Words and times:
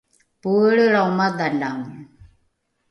poelrelrao 0.41 1.09
madhalame 1.19 1.93